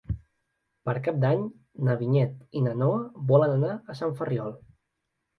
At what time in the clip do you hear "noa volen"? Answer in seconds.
2.83-3.53